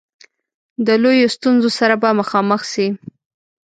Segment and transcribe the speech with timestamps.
[0.85, 2.87] د لویو ستونزو سره به مخامخ سي.